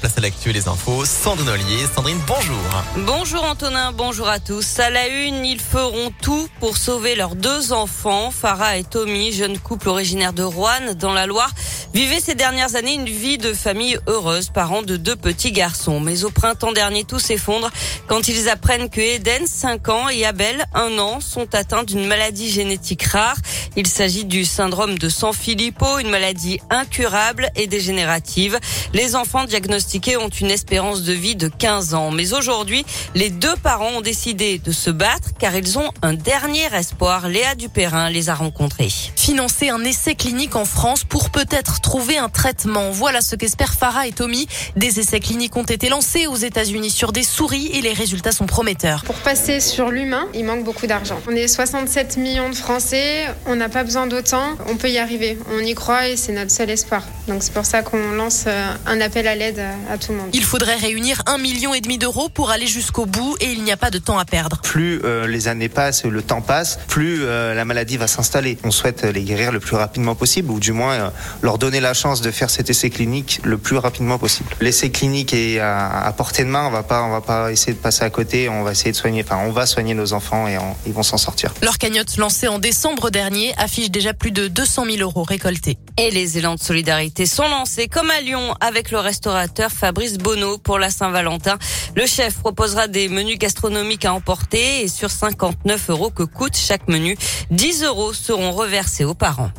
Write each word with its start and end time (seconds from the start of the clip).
place 0.00 0.16
à 0.16 0.20
l'actu 0.22 0.50
les 0.50 0.66
infos. 0.66 1.04
Sandrine 1.04 1.50
Ollier. 1.50 1.86
Sandrine, 1.94 2.18
bonjour. 2.26 2.56
Bonjour 2.96 3.44
Antonin, 3.44 3.92
bonjour 3.92 4.28
à 4.28 4.40
tous. 4.40 4.78
À 4.78 4.88
la 4.88 5.08
une, 5.08 5.44
ils 5.44 5.60
feront 5.60 6.10
tout 6.22 6.48
pour 6.58 6.78
sauver 6.78 7.14
leurs 7.14 7.36
deux 7.36 7.72
enfants, 7.72 8.30
Farah 8.30 8.78
et 8.78 8.84
Tommy, 8.84 9.30
jeune 9.30 9.58
couple 9.58 9.90
originaire 9.90 10.32
de 10.32 10.42
Rouen, 10.42 10.94
dans 10.98 11.12
la 11.12 11.26
Loire, 11.26 11.50
vivaient 11.92 12.20
ces 12.20 12.34
dernières 12.34 12.76
années 12.76 12.94
une 12.94 13.04
vie 13.04 13.36
de 13.36 13.52
famille 13.52 13.98
heureuse, 14.06 14.48
parents 14.48 14.82
de 14.82 14.96
deux 14.96 15.16
petits 15.16 15.52
garçons. 15.52 16.00
Mais 16.00 16.24
au 16.24 16.30
printemps 16.30 16.72
dernier, 16.72 17.04
tout 17.04 17.18
s'effondre 17.18 17.70
quand 18.06 18.26
ils 18.26 18.48
apprennent 18.48 18.88
que 18.88 19.00
Eden, 19.00 19.46
5 19.46 19.88
ans, 19.90 20.08
et 20.08 20.24
Abel, 20.24 20.64
1 20.72 20.98
an, 20.98 21.20
sont 21.20 21.54
atteints 21.54 21.84
d'une 21.84 22.06
maladie 22.06 22.50
génétique 22.50 23.02
rare. 23.02 23.36
Il 23.76 23.86
s'agit 23.86 24.24
du 24.24 24.46
syndrome 24.46 24.98
de 24.98 25.08
Sanfilippo, 25.10 25.98
une 25.98 26.10
maladie 26.10 26.58
incurable 26.70 27.50
et 27.54 27.66
dégénérative. 27.66 28.58
Les 28.94 29.14
enfants 29.14 29.44
diagnostiqués 29.44 29.89
ont 30.18 30.28
une 30.28 30.50
espérance 30.50 31.02
de 31.02 31.12
vie 31.12 31.34
de 31.34 31.48
15 31.48 31.94
ans. 31.94 32.10
Mais 32.10 32.32
aujourd'hui, 32.32 32.84
les 33.14 33.28
deux 33.28 33.54
parents 33.62 33.90
ont 33.96 34.00
décidé 34.00 34.58
de 34.58 34.72
se 34.72 34.90
battre 34.90 35.30
car 35.38 35.54
ils 35.56 35.78
ont 35.78 35.90
un 36.02 36.12
dernier 36.12 36.72
espoir. 36.74 37.28
Léa 37.28 37.54
Dupérin 37.54 38.08
les 38.08 38.28
a 38.28 38.34
rencontrés. 38.34 38.92
Financer 39.16 39.68
un 39.68 39.82
essai 39.84 40.14
clinique 40.14 40.54
en 40.54 40.64
France 40.64 41.04
pour 41.04 41.30
peut-être 41.30 41.80
trouver 41.80 42.18
un 42.18 42.28
traitement. 42.28 42.90
Voilà 42.90 43.20
ce 43.20 43.34
qu'espèrent 43.36 43.74
Farah 43.74 44.06
et 44.06 44.12
Tommy. 44.12 44.46
Des 44.76 45.00
essais 45.00 45.20
cliniques 45.20 45.56
ont 45.56 45.64
été 45.64 45.88
lancés 45.88 46.26
aux 46.26 46.36
États-Unis 46.36 46.90
sur 46.90 47.12
des 47.12 47.24
souris 47.24 47.70
et 47.74 47.80
les 47.80 47.92
résultats 47.92 48.32
sont 48.32 48.46
prometteurs. 48.46 49.02
Pour 49.04 49.16
passer 49.16 49.60
sur 49.60 49.90
l'humain, 49.90 50.28
il 50.34 50.44
manque 50.44 50.64
beaucoup 50.64 50.86
d'argent. 50.86 51.18
On 51.28 51.34
est 51.34 51.48
67 51.48 52.16
millions 52.16 52.48
de 52.48 52.54
Français, 52.54 53.26
on 53.46 53.56
n'a 53.56 53.68
pas 53.68 53.82
besoin 53.82 54.06
d'autant, 54.06 54.56
on 54.68 54.76
peut 54.76 54.90
y 54.90 54.98
arriver. 54.98 55.38
On 55.52 55.60
y 55.60 55.74
croit 55.74 56.08
et 56.08 56.16
c'est 56.16 56.32
notre 56.32 56.50
seul 56.50 56.70
espoir. 56.70 57.02
Donc 57.26 57.42
c'est 57.42 57.52
pour 57.52 57.66
ça 57.66 57.82
qu'on 57.82 58.12
lance 58.12 58.44
euh, 58.46 58.72
un 58.86 59.00
appel 59.00 59.26
à 59.26 59.34
l'aide 59.34 59.62
à 59.88 59.98
tout 59.98 60.12
le 60.12 60.18
monde. 60.18 60.30
Il 60.32 60.44
faudrait 60.44 60.76
réunir 60.76 61.22
un 61.26 61.38
million 61.38 61.74
et 61.74 61.80
demi 61.80 61.98
d'euros 61.98 62.28
pour 62.28 62.50
aller 62.50 62.66
jusqu'au 62.66 63.06
bout 63.06 63.36
et 63.40 63.52
il 63.52 63.62
n'y 63.62 63.72
a 63.72 63.76
pas 63.76 63.90
de 63.90 63.98
temps 63.98 64.18
à 64.18 64.24
perdre. 64.24 64.60
Plus 64.62 65.00
euh, 65.04 65.26
les 65.26 65.48
années 65.48 65.68
passent, 65.68 66.04
le 66.04 66.22
temps 66.22 66.40
passe, 66.40 66.78
plus 66.88 67.24
euh, 67.24 67.54
la 67.54 67.64
maladie 67.64 67.96
va 67.96 68.06
s'installer. 68.06 68.58
On 68.64 68.70
souhaite 68.70 69.04
les 69.04 69.22
guérir 69.22 69.52
le 69.52 69.60
plus 69.60 69.76
rapidement 69.76 70.14
possible 70.14 70.50
ou 70.50 70.60
du 70.60 70.72
moins 70.72 70.94
euh, 70.94 71.10
leur 71.42 71.58
donner 71.58 71.80
la 71.80 71.94
chance 71.94 72.20
de 72.20 72.30
faire 72.30 72.50
cet 72.50 72.70
essai 72.70 72.90
clinique 72.90 73.40
le 73.44 73.58
plus 73.58 73.76
rapidement 73.76 74.18
possible. 74.18 74.50
L'essai 74.60 74.90
clinique 74.90 75.32
est 75.32 75.58
à, 75.58 76.04
à, 76.04 76.12
portée 76.12 76.44
de 76.44 76.48
main, 76.48 76.66
on 76.66 76.70
va 76.70 76.82
pas 76.82 77.02
on 77.02 77.10
va 77.10 77.20
pas 77.20 77.52
essayer 77.52 77.72
de 77.72 77.78
passer 77.78 78.04
à 78.04 78.10
côté, 78.10 78.48
on 78.48 78.62
va 78.62 78.72
essayer 78.72 78.92
de 78.92 78.96
soigner 78.96 79.22
enfin 79.24 79.40
on 79.46 79.52
va 79.52 79.66
soigner 79.66 79.94
nos 79.94 80.12
enfants 80.12 80.48
et 80.48 80.58
on, 80.58 80.76
ils 80.86 80.92
vont 80.92 81.02
s'en 81.02 81.18
sortir. 81.18 81.54
Leur 81.62 81.78
cagnotte 81.78 82.16
lancée 82.16 82.48
en 82.48 82.58
décembre 82.58 83.10
dernier 83.10 83.54
affiche 83.58 83.90
déjà 83.90 84.14
plus 84.14 84.32
de 84.32 84.48
200 84.48 84.84
000 84.86 84.98
euros 84.98 85.22
récoltés. 85.22 85.78
Et 85.98 86.10
les 86.10 86.38
élans 86.38 86.54
de 86.54 86.60
solidarité 86.60 87.26
sont 87.26 87.48
lancés 87.48 87.88
comme 87.88 88.10
à 88.10 88.20
Lyon 88.20 88.54
avec 88.60 88.90
le 88.90 88.98
restaurateur 88.98 89.69
Fabrice 89.70 90.18
Bonneau 90.18 90.58
pour 90.58 90.78
la 90.78 90.90
Saint-Valentin. 90.90 91.58
Le 91.94 92.06
chef 92.06 92.38
proposera 92.38 92.88
des 92.88 93.08
menus 93.08 93.38
gastronomiques 93.38 94.04
à 94.04 94.12
emporter 94.12 94.82
et 94.82 94.88
sur 94.88 95.10
59 95.10 95.90
euros 95.90 96.10
que 96.10 96.22
coûte 96.22 96.56
chaque 96.56 96.88
menu, 96.88 97.16
10 97.50 97.84
euros 97.84 98.12
seront 98.12 98.52
reversés 98.52 99.04
aux 99.04 99.14
parents. 99.14 99.50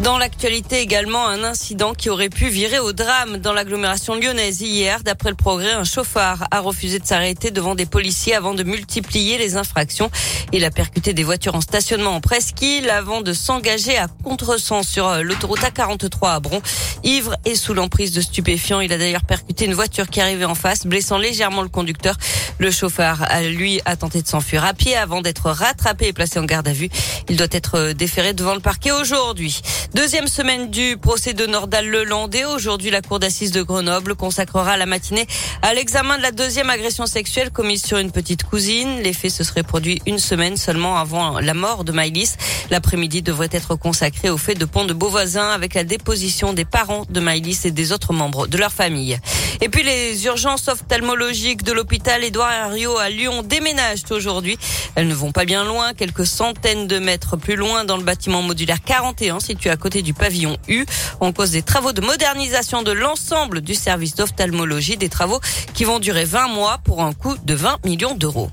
Dans 0.00 0.16
l'actualité 0.16 0.78
également, 0.80 1.26
un 1.26 1.42
incident 1.42 1.92
qui 1.92 2.08
aurait 2.08 2.28
pu 2.28 2.48
virer 2.50 2.78
au 2.78 2.92
drame 2.92 3.38
dans 3.38 3.52
l'agglomération 3.52 4.14
lyonnaise 4.14 4.60
hier. 4.60 5.02
D'après 5.02 5.30
le 5.30 5.34
progrès, 5.34 5.72
un 5.72 5.82
chauffard 5.82 6.46
a 6.52 6.60
refusé 6.60 7.00
de 7.00 7.04
s'arrêter 7.04 7.50
devant 7.50 7.74
des 7.74 7.84
policiers 7.84 8.36
avant 8.36 8.54
de 8.54 8.62
multiplier 8.62 9.38
les 9.38 9.56
infractions. 9.56 10.08
Il 10.52 10.64
a 10.64 10.70
percuté 10.70 11.14
des 11.14 11.24
voitures 11.24 11.56
en 11.56 11.60
stationnement 11.60 12.14
en 12.14 12.20
presqu'île 12.20 12.90
avant 12.90 13.22
de 13.22 13.32
s'engager 13.32 13.98
à 13.98 14.06
contresens 14.22 14.86
sur 14.86 15.08
euh, 15.08 15.22
l'autoroute 15.22 15.60
A43 15.60 16.30
à 16.30 16.40
Bron. 16.40 16.62
Ivre 17.02 17.34
et 17.44 17.56
sous 17.56 17.74
l'emprise 17.74 18.12
de 18.12 18.20
stupéfiants, 18.20 18.80
il 18.80 18.92
a 18.92 18.98
d'ailleurs 18.98 19.24
percuté 19.24 19.64
une 19.64 19.74
voiture 19.74 20.08
qui 20.08 20.20
arrivait 20.20 20.44
en 20.44 20.54
face, 20.54 20.86
blessant 20.86 21.18
légèrement 21.18 21.62
le 21.62 21.68
conducteur. 21.68 22.16
Le 22.58 22.70
chauffard, 22.70 23.26
lui, 23.42 23.80
a 23.84 23.96
tenté 23.96 24.22
de 24.22 24.28
s'enfuir 24.28 24.64
à 24.64 24.74
pied 24.74 24.96
avant 24.96 25.22
d'être 25.22 25.50
rattrapé 25.50 26.06
et 26.06 26.12
placé 26.12 26.38
en 26.38 26.44
garde 26.44 26.68
à 26.68 26.72
vue. 26.72 26.88
Il 27.28 27.36
doit 27.36 27.48
être 27.50 27.74
euh, 27.76 27.94
déféré 27.94 28.32
devant 28.32 28.54
le 28.54 28.60
parquet 28.60 28.92
aujourd'hui. 28.92 29.60
Deuxième 29.94 30.28
semaine 30.28 30.70
du 30.70 30.98
procès 30.98 31.32
de 31.32 31.46
Nordal-Lelandais. 31.46 32.44
Aujourd'hui, 32.44 32.90
la 32.90 33.00
cour 33.00 33.18
d'assises 33.18 33.52
de 33.52 33.62
Grenoble 33.62 34.16
consacrera 34.16 34.76
la 34.76 34.84
matinée 34.84 35.26
à 35.62 35.72
l'examen 35.72 36.18
de 36.18 36.22
la 36.22 36.30
deuxième 36.30 36.68
agression 36.68 37.06
sexuelle 37.06 37.50
commise 37.50 37.82
sur 37.82 37.96
une 37.96 38.12
petite 38.12 38.42
cousine. 38.42 39.00
Les 39.00 39.14
faits 39.14 39.30
se 39.30 39.44
seraient 39.44 39.62
produits 39.62 40.02
une 40.06 40.18
semaine 40.18 40.58
seulement 40.58 40.98
avant 40.98 41.40
la 41.40 41.54
mort 41.54 41.84
de 41.84 41.92
Maïlis. 41.92 42.34
L'après-midi 42.70 43.22
devrait 43.22 43.48
être 43.50 43.76
consacré 43.76 44.28
au 44.28 44.36
fait 44.36 44.54
de 44.54 44.66
Pont 44.66 44.84
de 44.84 44.92
Beauvoisin 44.92 45.48
avec 45.50 45.72
la 45.72 45.84
déposition 45.84 46.52
des 46.52 46.66
parents 46.66 47.06
de 47.08 47.20
Maïlis 47.20 47.60
et 47.64 47.70
des 47.70 47.92
autres 47.92 48.12
membres 48.12 48.46
de 48.46 48.58
leur 48.58 48.72
famille. 48.72 49.18
Et 49.62 49.70
puis 49.70 49.82
les 49.82 50.24
urgences 50.26 50.68
ophtalmologiques 50.68 51.62
de 51.62 51.72
l'hôpital 51.72 52.22
Édouard 52.22 52.52
Herriot 52.52 52.98
à 52.98 53.08
Lyon 53.08 53.42
déménagent 53.42 54.04
aujourd'hui. 54.10 54.58
Elles 54.94 55.08
ne 55.08 55.14
vont 55.14 55.32
pas 55.32 55.46
bien 55.46 55.64
loin, 55.64 55.94
quelques 55.94 56.26
centaines 56.26 56.86
de 56.86 56.98
mètres 56.98 57.36
plus 57.36 57.56
loin 57.56 57.84
dans 57.84 57.96
le 57.96 58.04
bâtiment 58.04 58.42
modulaire 58.42 58.78
41 58.84 59.40
situé 59.40 59.70
à 59.70 59.76
côté 59.78 60.02
du 60.02 60.12
pavillon 60.12 60.58
U. 60.68 60.84
En 61.20 61.32
cause 61.32 61.52
des 61.52 61.62
travaux 61.62 61.92
de 61.92 62.00
modernisation 62.00 62.82
de 62.82 62.92
l'ensemble 62.92 63.60
du 63.60 63.74
service 63.74 64.14
d'ophtalmologie, 64.14 64.96
des 64.96 65.08
travaux 65.08 65.40
qui 65.74 65.84
vont 65.84 65.98
durer 65.98 66.24
20 66.24 66.48
mois 66.48 66.78
pour 66.84 67.02
un 67.02 67.12
coût 67.12 67.36
de 67.44 67.54
20 67.54 67.84
millions 67.84 68.14
d'euros. 68.14 68.50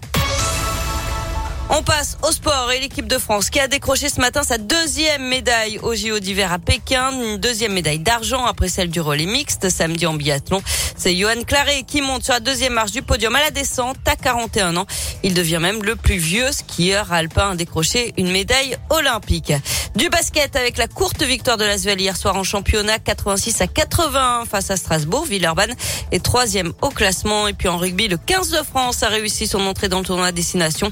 On 1.70 1.82
passe 1.82 2.18
au 2.22 2.32
sport 2.32 2.72
et 2.72 2.80
l'équipe 2.80 3.08
de 3.08 3.18
France 3.18 3.50
qui 3.50 3.60
a 3.60 3.68
décroché 3.68 4.08
ce 4.08 4.22
matin 4.22 4.44
sa 4.44 4.60
deuxième 4.60 5.28
médaille 5.28 5.80
au 5.80 5.96
JO 5.96 6.20
d'hiver 6.20 6.54
à 6.54 6.60
Pékin, 6.60 7.12
une 7.12 7.38
deuxième 7.38 7.74
médaille 7.74 8.00
d'argent 8.00 8.46
après 8.46 8.70
celle 8.70 8.90
du 8.90 9.02
relais 9.02 9.26
mixte 9.26 9.70
samedi 9.70 10.06
en 10.06 10.14
biathlon. 10.14 10.62
C'est 10.96 11.16
Johan 11.16 11.44
Claré 11.46 11.84
qui 11.84 12.02
monte 12.02 12.24
sur 12.24 12.34
la 12.34 12.40
deuxième 12.40 12.74
marche 12.74 12.92
du 12.92 13.02
podium 13.02 13.36
à 13.36 13.42
la 13.42 13.50
descente 13.50 13.98
à 14.06 14.16
41 14.16 14.78
ans. 14.78 14.86
Il 15.24 15.34
devient 15.34 15.58
même 15.60 15.84
le 15.84 15.96
plus 15.96 16.18
vieux 16.18 16.52
skieur 16.52 17.12
alpin 17.12 17.52
à 17.52 17.56
décrocher 17.56 18.14
une 18.18 18.32
médaille 18.32 18.78
olympique. 18.92 19.52
Du 19.96 20.10
basket 20.10 20.56
avec 20.56 20.78
la 20.78 20.88
courte 20.88 21.24
victoire 21.24 21.58
de 21.58 21.64
l'Asvel 21.64 22.00
hier 22.00 22.16
soir 22.16 22.36
en 22.36 22.44
championnat 22.44 23.00
86 23.00 23.62
à 23.62 23.68
81 23.68 24.46
face 24.46 24.70
à 24.70 24.78
Strasbourg. 24.78 25.26
Villeurbanne 25.26 25.74
est 26.12 26.24
troisième 26.24 26.74
au 26.82 26.90
classement. 26.90 27.48
Et 27.48 27.54
puis 27.54 27.70
en 27.70 27.78
rugby, 27.78 28.08
le 28.08 28.18
15 28.18 28.50
de 28.52 28.58
France 28.58 29.04
a 29.04 29.08
réussi 29.08 29.48
son 29.48 29.66
entrée 29.66 29.88
dans 29.88 30.00
le 30.00 30.06
tournoi 30.06 30.28
à 30.28 30.32
destination. 30.32 30.92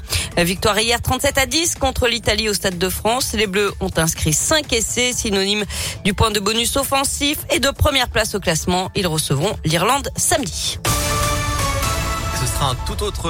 Victoire 0.64 0.80
hier 0.80 1.02
37 1.02 1.36
à 1.36 1.44
10 1.44 1.74
contre 1.74 2.08
l'Italie 2.08 2.48
au 2.48 2.54
Stade 2.54 2.78
de 2.78 2.88
France. 2.88 3.34
Les 3.34 3.46
Bleus 3.46 3.74
ont 3.80 3.90
inscrit 3.98 4.32
5 4.32 4.72
essais, 4.72 5.12
synonyme 5.12 5.62
du 6.06 6.14
point 6.14 6.30
de 6.30 6.40
bonus 6.40 6.78
offensif 6.78 7.36
et 7.50 7.58
de 7.58 7.68
première 7.68 8.08
place 8.08 8.34
au 8.34 8.40
classement. 8.40 8.90
Ils 8.94 9.06
recevront 9.06 9.58
l'Irlande 9.66 10.08
samedi. 10.16 10.78
Ce 12.40 12.46
sera 12.46 12.70
un 12.70 12.74
tout 12.86 13.02
autre 13.02 13.20